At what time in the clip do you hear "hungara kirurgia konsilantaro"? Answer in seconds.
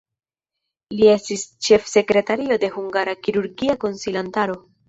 2.79-4.61